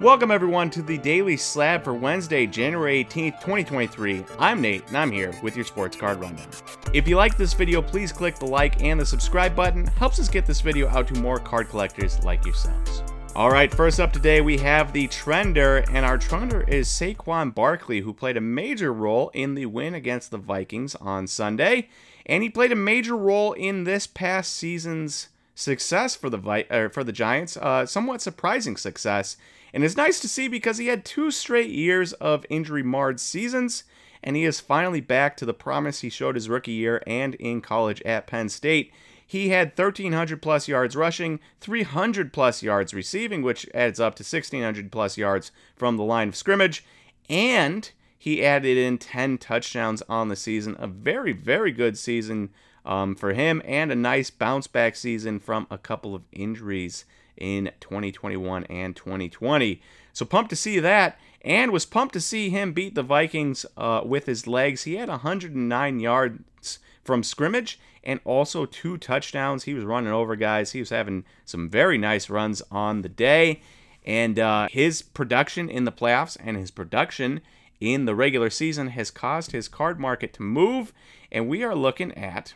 Welcome, 0.00 0.32
everyone, 0.32 0.70
to 0.70 0.82
the 0.82 0.98
Daily 0.98 1.36
Slab 1.36 1.84
for 1.84 1.94
Wednesday, 1.94 2.48
January 2.48 3.04
18th, 3.04 3.38
2023. 3.40 4.24
I'm 4.40 4.60
Nate, 4.60 4.84
and 4.88 4.98
I'm 4.98 5.12
here 5.12 5.32
with 5.40 5.54
your 5.54 5.64
Sports 5.64 5.96
Card 5.96 6.18
Rundown. 6.18 6.48
If 6.92 7.06
you 7.06 7.14
like 7.14 7.36
this 7.36 7.52
video, 7.52 7.80
please 7.80 8.10
click 8.10 8.34
the 8.34 8.44
like 8.44 8.82
and 8.82 8.98
the 8.98 9.06
subscribe 9.06 9.54
button. 9.54 9.86
Helps 9.86 10.18
us 10.18 10.28
get 10.28 10.46
this 10.46 10.60
video 10.60 10.88
out 10.88 11.06
to 11.06 11.20
more 11.20 11.38
card 11.38 11.68
collectors 11.68 12.22
like 12.24 12.44
yourselves. 12.44 13.04
All 13.36 13.52
right, 13.52 13.72
first 13.72 14.00
up 14.00 14.12
today, 14.12 14.40
we 14.40 14.58
have 14.58 14.92
the 14.92 15.06
trender, 15.06 15.88
and 15.92 16.04
our 16.04 16.18
trender 16.18 16.68
is 16.68 16.88
Saquon 16.88 17.54
Barkley, 17.54 18.00
who 18.00 18.12
played 18.12 18.36
a 18.36 18.40
major 18.40 18.92
role 18.92 19.28
in 19.28 19.54
the 19.54 19.66
win 19.66 19.94
against 19.94 20.32
the 20.32 20.38
Vikings 20.38 20.96
on 20.96 21.28
Sunday, 21.28 21.88
and 22.26 22.42
he 22.42 22.50
played 22.50 22.72
a 22.72 22.76
major 22.76 23.16
role 23.16 23.52
in 23.52 23.84
this 23.84 24.08
past 24.08 24.54
season's 24.54 25.28
success 25.54 26.14
for 26.14 26.28
the 26.28 26.38
Vi- 26.38 26.66
er, 26.70 26.88
for 26.88 27.04
the 27.04 27.12
Giants, 27.12 27.56
uh, 27.56 27.86
somewhat 27.86 28.20
surprising 28.20 28.76
success. 28.76 29.36
And 29.72 29.82
it's 29.82 29.96
nice 29.96 30.20
to 30.20 30.28
see 30.28 30.48
because 30.48 30.78
he 30.78 30.86
had 30.86 31.04
two 31.04 31.30
straight 31.30 31.70
years 31.70 32.12
of 32.14 32.46
injury 32.48 32.82
marred 32.82 33.20
seasons, 33.20 33.84
and 34.22 34.36
he 34.36 34.44
is 34.44 34.60
finally 34.60 35.00
back 35.00 35.36
to 35.36 35.44
the 35.44 35.54
promise 35.54 36.00
he 36.00 36.10
showed 36.10 36.34
his 36.34 36.48
rookie 36.48 36.72
year 36.72 37.02
and 37.06 37.34
in 37.36 37.60
college 37.60 38.00
at 38.02 38.26
Penn 38.26 38.48
State. 38.48 38.92
He 39.26 39.48
had 39.48 39.76
1,300 39.76 40.40
plus 40.42 40.68
yards 40.68 40.94
rushing, 40.94 41.40
300 41.60 42.32
plus 42.32 42.62
yards 42.62 42.94
receiving, 42.94 43.42
which 43.42 43.66
adds 43.74 43.98
up 43.98 44.14
to 44.16 44.22
1,600 44.22 44.92
plus 44.92 45.16
yards 45.16 45.50
from 45.76 45.96
the 45.96 46.04
line 46.04 46.28
of 46.28 46.36
scrimmage, 46.36 46.84
and 47.28 47.90
he 48.18 48.44
added 48.44 48.78
in 48.78 48.98
10 48.98 49.38
touchdowns 49.38 50.02
on 50.08 50.28
the 50.28 50.36
season. 50.36 50.76
A 50.78 50.86
very, 50.86 51.32
very 51.32 51.72
good 51.72 51.98
season 51.98 52.50
um, 52.84 53.14
for 53.14 53.32
him, 53.32 53.62
and 53.64 53.90
a 53.90 53.96
nice 53.96 54.30
bounce 54.30 54.66
back 54.66 54.96
season 54.96 55.40
from 55.40 55.66
a 55.70 55.78
couple 55.78 56.14
of 56.14 56.22
injuries 56.32 57.04
in 57.36 57.70
2021 57.80 58.64
and 58.64 58.94
2020. 58.94 59.80
So 60.12 60.24
pumped 60.24 60.50
to 60.50 60.56
see 60.56 60.78
that, 60.78 61.18
and 61.42 61.72
was 61.72 61.86
pumped 61.86 62.14
to 62.14 62.20
see 62.20 62.50
him 62.50 62.72
beat 62.72 62.94
the 62.94 63.02
Vikings 63.02 63.66
uh, 63.76 64.02
with 64.04 64.26
his 64.26 64.46
legs. 64.46 64.84
He 64.84 64.96
had 64.96 65.08
109 65.08 66.00
yards 66.00 66.78
from 67.02 67.22
scrimmage 67.22 67.78
and 68.02 68.20
also 68.24 68.66
two 68.66 68.96
touchdowns. 68.96 69.64
He 69.64 69.74
was 69.74 69.84
running 69.84 70.12
over 70.12 70.36
guys. 70.36 70.72
He 70.72 70.80
was 70.80 70.90
having 70.90 71.24
some 71.44 71.68
very 71.68 71.98
nice 71.98 72.30
runs 72.30 72.62
on 72.70 73.02
the 73.02 73.08
day. 73.08 73.60
And 74.04 74.38
uh, 74.38 74.68
his 74.70 75.02
production 75.02 75.70
in 75.70 75.84
the 75.84 75.92
playoffs 75.92 76.36
and 76.38 76.56
his 76.56 76.70
production 76.70 77.40
in 77.80 78.04
the 78.04 78.14
regular 78.14 78.50
season 78.50 78.88
has 78.88 79.10
caused 79.10 79.52
his 79.52 79.68
card 79.68 79.98
market 79.98 80.32
to 80.34 80.42
move. 80.42 80.92
And 81.32 81.48
we 81.48 81.62
are 81.62 81.74
looking 81.74 82.12
at 82.12 82.54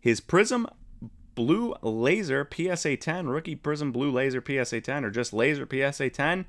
his 0.00 0.20
Prizm 0.20 0.66
Blue 1.34 1.74
Laser 1.82 2.48
PSA 2.52 2.96
10, 2.96 3.28
Rookie 3.28 3.56
Prizm 3.56 3.92
Blue 3.92 4.10
Laser 4.10 4.42
PSA 4.44 4.80
10, 4.80 5.04
or 5.04 5.10
just 5.10 5.32
Laser 5.32 5.66
PSA 5.70 6.10
10. 6.10 6.46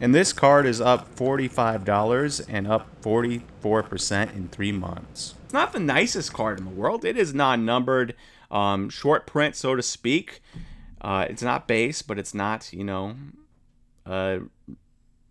And 0.00 0.14
this 0.14 0.32
card 0.32 0.66
is 0.66 0.80
up 0.80 1.14
$45 1.16 2.46
and 2.48 2.66
up 2.66 3.00
44% 3.00 4.34
in 4.34 4.48
three 4.48 4.72
months. 4.72 5.34
It's 5.44 5.54
not 5.54 5.72
the 5.72 5.80
nicest 5.80 6.32
card 6.32 6.58
in 6.58 6.66
the 6.66 6.70
world. 6.70 7.04
It 7.04 7.16
is 7.16 7.32
non 7.32 7.64
numbered, 7.64 8.14
um, 8.50 8.90
short 8.90 9.26
print, 9.26 9.56
so 9.56 9.74
to 9.74 9.82
speak. 9.82 10.42
Uh, 11.00 11.26
it's 11.30 11.42
not 11.42 11.66
base, 11.66 12.02
but 12.02 12.18
it's 12.18 12.34
not, 12.34 12.72
you 12.72 12.84
know, 12.84 13.16
uh, 14.04 14.38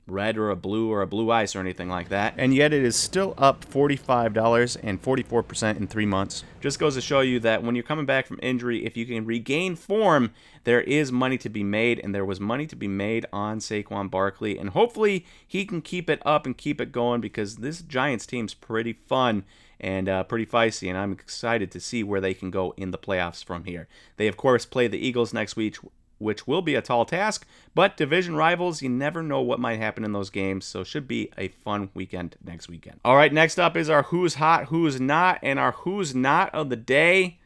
red 0.08 0.38
or 0.38 0.52
a 0.52 0.56
blue 0.56 0.92
or 0.92 1.02
a 1.02 1.08
blue 1.08 1.32
ice 1.32 1.56
or 1.56 1.60
anything 1.60 1.90
like 1.90 2.10
that. 2.10 2.36
And 2.38 2.54
yet 2.54 2.74
it 2.74 2.84
is 2.84 2.96
still 2.96 3.34
up 3.38 3.66
$45 3.66 4.78
and 4.84 5.02
44% 5.02 5.78
in 5.78 5.88
three 5.88 6.06
months. 6.06 6.44
Just 6.62 6.80
goes 6.80 6.96
to 6.96 7.02
show 7.02 7.22
you 7.22 7.40
that 7.40 7.64
when 7.64 7.76
you're 7.76 7.84
coming 7.84 8.06
back 8.06 8.28
from 8.28 8.40
injury, 8.42 8.86
if 8.86 8.96
you 8.96 9.06
can 9.06 9.26
regain 9.26 9.76
form, 9.76 10.32
there 10.64 10.82
is 10.82 11.12
money 11.12 11.38
to 11.40 11.50
be 11.50 11.64
made, 11.64 12.00
and 12.00 12.14
there 12.14 12.26
was 12.26 12.40
money 12.40 12.68
to 12.68 12.76
be 12.76 12.88
made 12.88 13.26
on 13.34 13.60
Saquon 13.60 14.10
Barkley. 14.10 14.58
And 14.58 14.72
hopefully 14.72 15.26
he 15.48 15.66
can 15.66 15.82
keep 15.82 16.10
it 16.10 16.22
up 16.26 16.46
and 16.46 16.58
keep 16.58 16.80
it 16.80 16.92
going 16.92 17.22
because 17.22 17.58
this 17.58 17.82
Giants 17.82 18.26
team's 18.26 18.54
pretty 18.54 18.94
fun 18.94 19.44
and 19.80 20.08
uh, 20.08 20.24
pretty 20.24 20.46
feisty, 20.46 20.88
and 20.88 20.98
I'm 20.98 21.12
excited 21.12 21.72
to 21.72 21.80
see 21.80 22.04
where 22.04 22.22
they 22.22 22.34
can 22.34 22.50
go 22.50 22.74
in 22.78 22.92
the 22.92 22.98
playoffs 22.98 23.44
from 23.44 23.66
here. 23.66 23.88
They, 24.18 24.28
of 24.28 24.38
course, 24.38 24.66
play 24.66 24.88
the 24.88 24.98
Eagles 24.98 25.34
next 25.34 25.56
week, 25.56 25.78
which 26.18 26.48
will 26.48 26.62
be 26.62 26.76
a 26.76 26.82
tall 26.82 27.06
task, 27.06 27.46
but 27.74 27.98
division 27.98 28.36
rivals, 28.36 28.82
you 28.82 28.90
never 28.90 29.22
know 29.22 29.42
what 29.42 29.60
might 29.60 29.80
happen 29.80 30.04
in 30.04 30.14
those 30.14 30.30
games, 30.30 30.66
so 30.66 30.84
should 30.84 31.08
be 31.08 31.32
a 31.38 31.50
fun 31.50 31.90
weekend 31.94 32.36
next 32.44 32.70
weekend. 32.70 33.00
All 33.04 33.16
right, 33.16 33.34
next 33.34 33.60
up 33.60 33.76
is 33.76 33.90
our 33.90 34.04
who's 34.04 34.36
hot, 34.36 34.66
who's 34.66 35.00
not, 35.00 35.40
and 35.44 35.60
our 35.60 35.72
who's 35.72 36.16
not 36.16 36.54
of 36.54 36.70
the 36.70 36.76
day. 36.76 37.40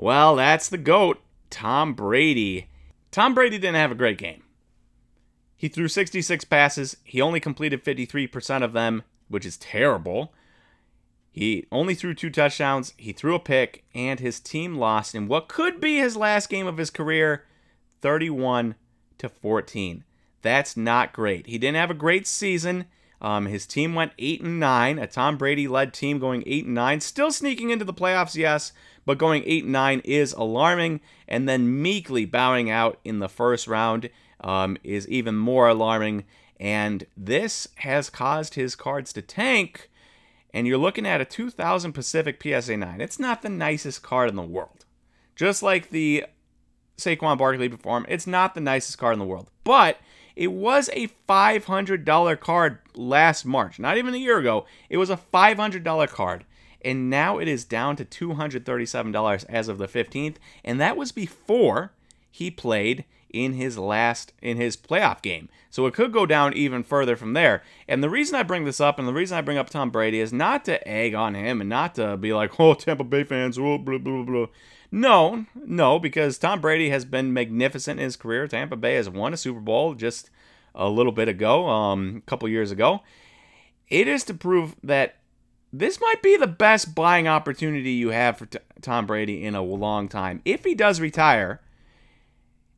Well, 0.00 0.36
that's 0.36 0.68
the 0.68 0.78
GOAT, 0.78 1.20
Tom 1.50 1.94
Brady. 1.94 2.68
Tom 3.10 3.34
Brady 3.34 3.58
didn't 3.58 3.76
have 3.76 3.92
a 3.92 3.96
great 3.96 4.18
game. 4.18 4.42
He 5.56 5.68
threw 5.68 5.88
66 5.88 6.44
passes, 6.44 6.96
he 7.04 7.20
only 7.20 7.40
completed 7.40 7.84
53% 7.84 8.62
of 8.62 8.72
them, 8.72 9.02
which 9.28 9.46
is 9.46 9.56
terrible. 9.56 10.32
He 11.34 11.66
only 11.72 11.96
threw 11.96 12.14
two 12.14 12.30
touchdowns, 12.30 12.94
he 12.96 13.12
threw 13.12 13.34
a 13.34 13.40
pick, 13.40 13.82
and 13.92 14.20
his 14.20 14.38
team 14.38 14.76
lost 14.76 15.16
in 15.16 15.26
what 15.26 15.48
could 15.48 15.80
be 15.80 15.96
his 15.96 16.16
last 16.16 16.48
game 16.48 16.68
of 16.68 16.76
his 16.76 16.90
career 16.90 17.44
31 18.02 18.76
to 19.18 19.28
14. 19.28 20.04
That's 20.42 20.76
not 20.76 21.12
great. 21.12 21.48
He 21.48 21.58
didn't 21.58 21.78
have 21.78 21.90
a 21.90 21.94
great 21.94 22.28
season. 22.28 22.84
Um, 23.20 23.46
his 23.46 23.66
team 23.66 23.94
went 23.94 24.12
8 24.16 24.42
and 24.42 24.60
9, 24.60 25.00
a 25.00 25.08
Tom 25.08 25.36
Brady 25.36 25.66
led 25.66 25.92
team 25.92 26.20
going 26.20 26.44
8 26.46 26.66
and 26.66 26.74
9, 26.74 27.00
still 27.00 27.32
sneaking 27.32 27.70
into 27.70 27.84
the 27.84 27.92
playoffs, 27.92 28.36
yes, 28.36 28.72
but 29.04 29.18
going 29.18 29.42
8 29.44 29.64
and 29.64 29.72
9 29.72 30.02
is 30.04 30.34
alarming, 30.34 31.00
and 31.26 31.48
then 31.48 31.82
meekly 31.82 32.26
bowing 32.26 32.70
out 32.70 33.00
in 33.02 33.18
the 33.18 33.28
first 33.28 33.66
round 33.66 34.08
um, 34.40 34.76
is 34.84 35.08
even 35.08 35.34
more 35.34 35.66
alarming. 35.66 36.26
And 36.60 37.06
this 37.16 37.66
has 37.78 38.08
caused 38.08 38.54
his 38.54 38.76
cards 38.76 39.12
to 39.14 39.22
tank 39.22 39.90
and 40.54 40.68
you're 40.68 40.78
looking 40.78 41.04
at 41.04 41.20
a 41.20 41.24
2000 41.24 41.92
Pacific 41.92 42.40
PSA 42.40 42.76
9. 42.76 43.00
It's 43.00 43.18
not 43.18 43.42
the 43.42 43.48
nicest 43.48 44.04
card 44.04 44.30
in 44.30 44.36
the 44.36 44.42
world. 44.42 44.84
Just 45.34 45.64
like 45.64 45.90
the 45.90 46.24
Saquon 46.96 47.36
Barkley 47.36 47.68
perform, 47.68 48.06
it's 48.08 48.26
not 48.26 48.54
the 48.54 48.60
nicest 48.60 48.96
card 48.96 49.14
in 49.14 49.18
the 49.18 49.24
world. 49.24 49.50
But 49.64 49.98
it 50.36 50.52
was 50.52 50.88
a 50.92 51.08
$500 51.28 52.40
card 52.40 52.78
last 52.94 53.44
March, 53.44 53.80
not 53.80 53.98
even 53.98 54.14
a 54.14 54.18
year 54.18 54.38
ago. 54.38 54.64
It 54.88 54.96
was 54.96 55.10
a 55.10 55.20
$500 55.32 56.08
card. 56.08 56.44
And 56.84 57.10
now 57.10 57.38
it 57.38 57.48
is 57.48 57.64
down 57.64 57.96
to 57.96 58.04
$237 58.04 59.44
as 59.48 59.68
of 59.68 59.78
the 59.78 59.88
15th. 59.88 60.36
And 60.64 60.80
that 60.80 60.96
was 60.96 61.10
before 61.10 61.92
he 62.30 62.50
played 62.52 63.04
in 63.34 63.54
his 63.54 63.76
last 63.76 64.32
in 64.40 64.56
his 64.56 64.76
playoff 64.76 65.20
game. 65.20 65.48
So 65.68 65.86
it 65.86 65.94
could 65.94 66.12
go 66.12 66.24
down 66.24 66.54
even 66.54 66.84
further 66.84 67.16
from 67.16 67.32
there. 67.32 67.62
And 67.88 68.02
the 68.02 68.08
reason 68.08 68.36
I 68.36 68.44
bring 68.44 68.64
this 68.64 68.80
up 68.80 68.98
and 68.98 69.08
the 69.08 69.12
reason 69.12 69.36
I 69.36 69.42
bring 69.42 69.58
up 69.58 69.68
Tom 69.68 69.90
Brady 69.90 70.20
is 70.20 70.32
not 70.32 70.64
to 70.66 70.86
egg 70.86 71.14
on 71.14 71.34
him 71.34 71.60
and 71.60 71.68
not 71.68 71.96
to 71.96 72.16
be 72.16 72.32
like, 72.32 72.58
"Oh, 72.60 72.74
Tampa 72.74 73.02
Bay 73.04 73.24
fans, 73.24 73.58
oh, 73.58 73.76
blah 73.78 73.98
blah 73.98 74.22
blah." 74.22 74.46
No, 74.92 75.46
no, 75.56 75.98
because 75.98 76.38
Tom 76.38 76.60
Brady 76.60 76.90
has 76.90 77.04
been 77.04 77.32
magnificent 77.32 77.98
in 77.98 78.04
his 78.04 78.16
career. 78.16 78.46
Tampa 78.46 78.76
Bay 78.76 78.94
has 78.94 79.10
won 79.10 79.34
a 79.34 79.36
Super 79.36 79.58
Bowl 79.58 79.94
just 79.94 80.30
a 80.76 80.88
little 80.88 81.10
bit 81.10 81.28
ago, 81.28 81.68
um, 81.68 82.22
a 82.24 82.30
couple 82.30 82.48
years 82.48 82.70
ago. 82.70 83.00
It 83.88 84.06
is 84.06 84.22
to 84.24 84.34
prove 84.34 84.76
that 84.84 85.16
this 85.72 86.00
might 86.00 86.22
be 86.22 86.36
the 86.36 86.46
best 86.46 86.94
buying 86.94 87.26
opportunity 87.26 87.90
you 87.90 88.10
have 88.10 88.38
for 88.38 88.46
t- 88.46 88.58
Tom 88.80 89.06
Brady 89.06 89.44
in 89.44 89.56
a 89.56 89.62
long 89.62 90.08
time. 90.08 90.40
If 90.44 90.62
he 90.62 90.76
does 90.76 91.00
retire, 91.00 91.60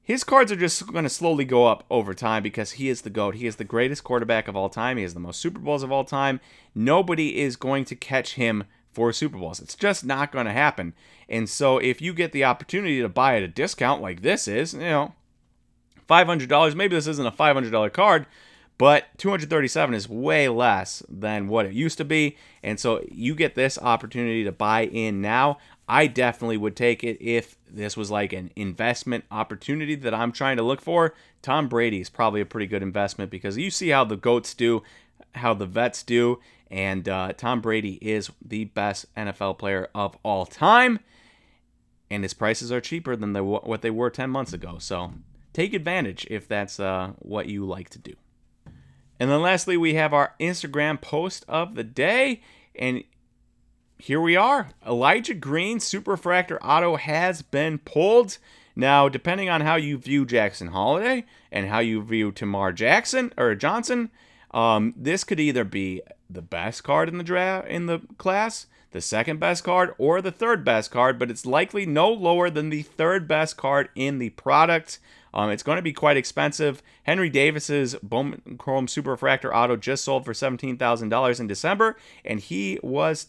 his 0.06 0.22
cards 0.22 0.52
are 0.52 0.56
just 0.56 0.86
going 0.86 1.02
to 1.02 1.10
slowly 1.10 1.44
go 1.44 1.66
up 1.66 1.82
over 1.90 2.14
time 2.14 2.44
because 2.44 2.72
he 2.72 2.88
is 2.88 3.02
the 3.02 3.10
GOAT. 3.10 3.34
He 3.34 3.44
is 3.48 3.56
the 3.56 3.64
greatest 3.64 4.04
quarterback 4.04 4.46
of 4.46 4.54
all 4.54 4.68
time. 4.68 4.98
He 4.98 5.02
has 5.02 5.14
the 5.14 5.20
most 5.20 5.40
Super 5.40 5.58
Bowls 5.58 5.82
of 5.82 5.90
all 5.90 6.04
time. 6.04 6.38
Nobody 6.76 7.40
is 7.40 7.56
going 7.56 7.84
to 7.86 7.96
catch 7.96 8.34
him 8.34 8.62
for 8.92 9.12
Super 9.12 9.36
Bowls. 9.36 9.58
It's 9.58 9.74
just 9.74 10.04
not 10.04 10.30
going 10.30 10.46
to 10.46 10.52
happen. 10.52 10.94
And 11.28 11.48
so 11.48 11.78
if 11.78 12.00
you 12.00 12.14
get 12.14 12.30
the 12.30 12.44
opportunity 12.44 13.00
to 13.00 13.08
buy 13.08 13.36
at 13.36 13.42
a 13.42 13.48
discount 13.48 14.00
like 14.00 14.22
this 14.22 14.46
is, 14.46 14.74
you 14.74 14.78
know, 14.78 15.12
$500, 16.08 16.74
maybe 16.76 16.94
this 16.94 17.08
isn't 17.08 17.26
a 17.26 17.32
$500 17.32 17.92
card, 17.92 18.26
but 18.78 19.06
237 19.18 19.92
is 19.92 20.08
way 20.08 20.48
less 20.48 21.02
than 21.08 21.48
what 21.48 21.66
it 21.66 21.72
used 21.72 21.98
to 21.98 22.04
be. 22.04 22.36
And 22.62 22.78
so 22.78 23.04
you 23.10 23.34
get 23.34 23.56
this 23.56 23.76
opportunity 23.76 24.44
to 24.44 24.52
buy 24.52 24.84
in 24.84 25.20
now. 25.20 25.58
I 25.88 26.08
definitely 26.08 26.56
would 26.56 26.74
take 26.74 27.04
it 27.04 27.16
if 27.20 27.56
this 27.70 27.96
was 27.96 28.10
like 28.10 28.32
an 28.32 28.50
investment 28.56 29.24
opportunity 29.30 29.94
that 29.94 30.14
I'm 30.14 30.32
trying 30.32 30.56
to 30.56 30.62
look 30.62 30.80
for. 30.80 31.14
Tom 31.42 31.68
Brady 31.68 32.00
is 32.00 32.10
probably 32.10 32.40
a 32.40 32.46
pretty 32.46 32.66
good 32.66 32.82
investment 32.82 33.30
because 33.30 33.56
you 33.56 33.70
see 33.70 33.90
how 33.90 34.04
the 34.04 34.16
GOATs 34.16 34.54
do, 34.54 34.82
how 35.36 35.54
the 35.54 35.66
vets 35.66 36.02
do, 36.02 36.40
and 36.70 37.08
uh, 37.08 37.32
Tom 37.34 37.60
Brady 37.60 37.98
is 38.02 38.30
the 38.44 38.64
best 38.64 39.14
NFL 39.14 39.58
player 39.58 39.88
of 39.94 40.16
all 40.24 40.44
time. 40.44 40.98
And 42.10 42.24
his 42.24 42.34
prices 42.34 42.72
are 42.72 42.80
cheaper 42.80 43.16
than 43.16 43.34
what 43.34 43.82
they 43.82 43.90
were 43.90 44.10
10 44.10 44.30
months 44.30 44.52
ago. 44.52 44.78
So 44.78 45.12
take 45.52 45.72
advantage 45.74 46.26
if 46.30 46.46
that's 46.46 46.78
uh, 46.78 47.12
what 47.18 47.46
you 47.46 47.64
like 47.64 47.90
to 47.90 47.98
do. 47.98 48.14
And 49.18 49.30
then 49.30 49.42
lastly, 49.42 49.76
we 49.76 49.94
have 49.94 50.12
our 50.12 50.34
Instagram 50.38 51.00
post 51.00 51.44
of 51.48 51.74
the 51.74 51.84
day. 51.84 52.42
And 52.74 53.02
here 53.98 54.20
we 54.20 54.36
are. 54.36 54.68
Elijah 54.86 55.34
Green 55.34 55.80
Super 55.80 56.16
Fractor 56.16 56.58
Auto 56.62 56.96
has 56.96 57.42
been 57.42 57.78
pulled. 57.78 58.38
Now, 58.74 59.08
depending 59.08 59.48
on 59.48 59.62
how 59.62 59.76
you 59.76 59.96
view 59.96 60.26
Jackson 60.26 60.68
Holliday 60.68 61.24
and 61.50 61.68
how 61.68 61.78
you 61.78 62.02
view 62.02 62.30
Termarr 62.30 62.74
Jackson 62.74 63.32
or 63.38 63.54
Johnson, 63.54 64.10
um, 64.50 64.92
this 64.96 65.24
could 65.24 65.40
either 65.40 65.64
be 65.64 66.02
the 66.28 66.42
best 66.42 66.84
card 66.84 67.08
in 67.08 67.16
the 67.16 67.24
draft 67.24 67.68
in 67.68 67.86
the 67.86 68.00
class, 68.18 68.66
the 68.90 69.00
second 69.00 69.40
best 69.40 69.64
card, 69.64 69.94
or 69.96 70.20
the 70.20 70.30
third 70.30 70.64
best 70.64 70.90
card, 70.90 71.18
but 71.18 71.30
it's 71.30 71.46
likely 71.46 71.86
no 71.86 72.10
lower 72.10 72.50
than 72.50 72.68
the 72.68 72.82
third 72.82 73.26
best 73.26 73.56
card 73.56 73.88
in 73.94 74.18
the 74.18 74.30
product. 74.30 74.98
Um, 75.32 75.50
it's 75.50 75.62
going 75.62 75.76
to 75.76 75.82
be 75.82 75.92
quite 75.92 76.16
expensive. 76.16 76.82
Henry 77.02 77.28
Davis's 77.28 77.94
Bowman 78.02 78.56
Chrome 78.58 78.88
Super 78.88 79.10
Refractor 79.10 79.54
Auto 79.54 79.76
just 79.76 80.04
sold 80.04 80.24
for 80.24 80.32
$17,000 80.32 81.40
in 81.40 81.46
December, 81.46 81.96
and 82.24 82.40
he 82.40 82.78
was 82.82 83.28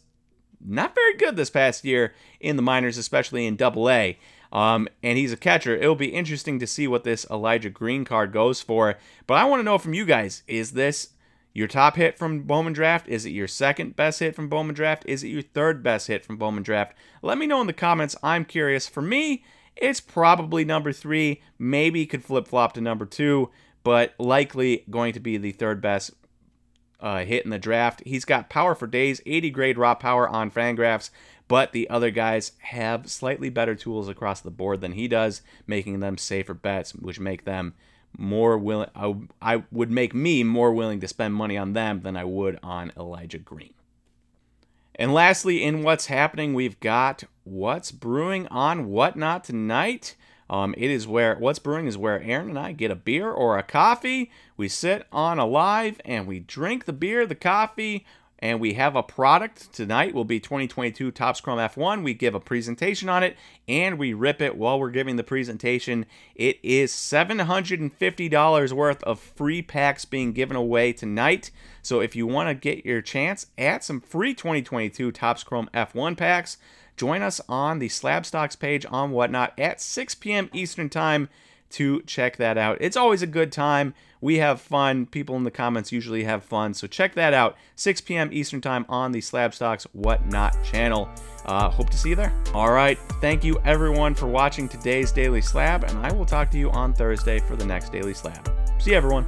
not 0.60 0.96
very 0.96 1.16
good 1.16 1.36
this 1.36 1.50
past 1.50 1.84
year 1.84 2.14
in 2.40 2.56
the 2.56 2.62
minors, 2.62 2.98
especially 2.98 3.46
in 3.46 3.56
Double 3.56 3.90
A. 3.90 4.18
Um, 4.52 4.88
and 5.04 5.18
he's 5.18 5.34
a 5.34 5.38
catcher. 5.38 5.76
It'll 5.76 5.96
be 5.96 6.08
interesting 6.08 6.60
to 6.60 6.68
see 6.68 6.88
what 6.88 7.04
this 7.04 7.26
Elijah 7.30 7.70
Green 7.70 8.06
card 8.06 8.32
goes 8.32 8.62
for. 8.62 8.96
But 9.26 9.36
I 9.36 9.46
want 9.46 9.60
to 9.60 9.64
know 9.64 9.78
from 9.78 9.94
you 9.94 10.06
guys: 10.06 10.44
Is 10.48 10.72
this 10.72 11.10
your 11.54 11.68
top 11.68 11.96
hit 11.96 12.18
from 12.18 12.44
Bowman 12.44 12.74
Draft? 12.74 13.08
Is 13.08 13.26
it 13.26 13.32
your 13.32 13.48
second 13.48 13.96
best 13.96 14.20
hit 14.20 14.36
from 14.36 14.48
Bowman 14.48 14.76
Draft? 14.76 15.04
Is 15.06 15.24
it 15.24 15.30
your 15.30 15.42
third 15.42 15.84
best 15.84 16.08
hit 16.08 16.24
from 16.24 16.38
Bowman 16.38 16.64
Draft? 16.64 16.96
Let 17.22 17.38
me 17.38 17.48
know 17.48 17.62
in 17.62 17.68
the 17.68 17.74
comments. 17.74 18.16
I'm 18.24 18.46
curious. 18.46 18.88
For 18.88 19.02
me, 19.02 19.44
it's 19.76 20.00
probably 20.00 20.64
number 20.64 20.94
three. 20.94 21.42
Maybe 21.60 22.06
could 22.06 22.24
flip 22.24 22.48
flop 22.48 22.74
to 22.74 22.82
number 22.82 23.06
two, 23.06 23.50
but 23.84 24.14
likely 24.20 24.86
going 24.90 25.14
to 25.14 25.20
be 25.20 25.38
the 25.38 25.52
third 25.52 25.82
best 25.82 26.12
uh, 27.00 27.24
hit 27.24 27.46
in 27.46 27.52
the 27.52 27.60
draft. 27.60 28.02
He's 28.06 28.26
got 28.26 28.50
power 28.50 28.76
for 28.76 28.88
days, 28.88 29.22
80 29.26 29.50
grade 29.52 29.78
raw 29.78 29.96
power 29.96 30.28
on 30.28 30.52
Fangraphs, 30.52 31.10
but 31.48 31.72
the 31.72 31.90
other 31.90 32.12
guys 32.12 32.54
have 32.60 33.10
slightly 33.10 33.50
better 33.50 33.76
tools 33.76 34.10
across 34.10 34.42
the 34.42 34.52
board 34.52 34.82
than 34.82 34.94
he 34.94 35.08
does, 35.08 35.42
making 35.66 36.00
them 36.00 36.18
safer 36.18 36.54
bets, 36.54 36.94
which 36.94 37.20
make 37.20 37.46
them 37.46 37.74
more 38.18 38.58
willing. 38.58 38.90
I, 38.96 39.16
I 39.42 39.64
would 39.72 39.92
make 39.92 40.14
me 40.14 40.44
more 40.44 40.74
willing 40.74 41.00
to 41.02 41.08
spend 41.08 41.34
money 41.34 41.58
on 41.58 41.74
them 41.74 42.02
than 42.02 42.18
I 42.18 42.24
would 42.24 42.60
on 42.64 42.92
Elijah 42.98 43.38
Green. 43.38 43.74
And 44.96 45.14
lastly, 45.14 45.64
in 45.64 45.84
what's 45.84 46.08
happening, 46.08 46.54
we've 46.54 46.80
got 46.80 47.24
what's 47.44 47.92
brewing 47.92 48.48
on 48.48 48.90
whatnot 48.90 49.44
tonight. 49.44 50.16
Um, 50.50 50.74
it 50.78 50.90
is 50.90 51.08
where 51.08 51.36
what's 51.36 51.60
brewing 51.60 51.88
is 51.88 51.98
where 51.98 52.22
Aaron 52.22 52.50
and 52.50 52.60
I 52.60 52.72
get 52.72 52.92
a 52.92 52.96
beer 52.96 53.30
or 53.30 53.58
a 53.58 53.64
coffee. 53.64 54.32
We 54.56 54.68
sit 54.68 55.06
on 55.12 55.40
a 55.40 55.46
live 55.46 56.00
and 56.06 56.26
we 56.26 56.40
drink 56.40 56.86
the 56.86 56.94
beer, 56.94 57.26
the 57.26 57.36
coffee, 57.36 58.06
and 58.40 58.60
we 58.60 58.74
have 58.74 58.96
a 58.96 59.04
product 59.04 59.74
tonight 59.74 60.14
will 60.14 60.26
be 60.26 60.40
2022 60.40 61.12
Topps 61.12 61.42
Chrome 61.42 61.58
F1. 61.58 62.04
We 62.04 62.14
give 62.14 62.36
a 62.36 62.40
presentation 62.40 63.10
on 63.10 63.24
it 63.24 63.36
and 63.68 63.98
we 63.98 64.14
rip 64.14 64.42
it 64.42 64.58
while 64.58 64.80
we're 64.80 64.92
giving 64.92 65.16
the 65.16 65.24
presentation. 65.24 66.06
It 66.36 66.60
is 66.62 66.92
$750 66.92 68.72
worth 68.74 69.04
of 69.04 69.20
free 69.20 69.62
packs 69.62 70.06
being 70.06 70.34
given 70.34 70.56
away 70.56 70.94
tonight. 70.94 71.50
So 71.82 72.00
if 72.00 72.16
you 72.16 72.28
want 72.28 72.50
to 72.50 72.54
get 72.54 72.86
your 72.86 73.02
chance 73.02 73.48
at 73.58 73.84
some 73.84 74.02
free 74.02 74.34
2022 74.34 75.12
Topps 75.12 75.44
Chrome 75.44 75.70
F1 75.74 76.16
packs, 76.16 76.58
join 76.96 77.22
us 77.22 77.42
on 77.50 77.80
the 77.80 77.90
Slab 77.90 78.26
Stocks 78.26 78.56
page 78.56 78.86
on 78.90 79.12
Whatnot 79.12 79.58
at 79.58 79.82
6 79.82 80.16
p.m. 80.16 80.50
Eastern 80.54 80.90
Time 80.90 81.30
to 81.72 82.02
check 82.04 82.38
that 82.38 82.58
out. 82.58 82.78
It's 82.82 82.98
always 82.98 83.22
a 83.22 83.28
good 83.28 83.52
time. 83.52 83.94
We 84.20 84.38
have 84.38 84.60
fun. 84.60 85.06
People 85.06 85.36
in 85.36 85.44
the 85.44 85.52
comments 85.52 85.92
usually 85.92 86.24
have 86.24 86.44
fun. 86.44 86.74
So 86.74 86.88
check 86.88 87.14
that 87.16 87.34
out. 87.34 87.56
6 87.76 88.02
p.m. 88.02 88.30
Eastern 88.32 88.62
Time 88.62 88.86
on 88.90 89.12
the 89.12 89.22
Slab 89.22 89.54
Stocks 89.54 89.86
Whatnot 89.94 90.64
channel. 90.64 91.10
Uh, 91.46 91.70
hope 91.70 91.90
to 91.92 91.98
see 91.98 92.10
you 92.10 92.16
there. 92.16 92.34
All 92.54 92.72
right. 92.72 92.98
Thank 93.22 93.44
you, 93.44 93.60
everyone, 93.64 94.16
for 94.16 94.28
watching 94.28 94.68
today's 94.68 95.12
Daily 95.12 95.42
Slab, 95.42 95.84
and 95.84 95.98
I 96.00 96.12
will 96.12 96.26
talk 96.26 96.50
to 96.52 96.58
you 96.58 96.70
on 96.72 96.94
Thursday 96.94 97.40
for 97.40 97.56
the 97.56 97.66
next 97.66 97.92
Daily 97.92 98.14
Slab. 98.14 98.50
See 98.80 98.92
you, 98.92 98.98
everyone. 98.98 99.28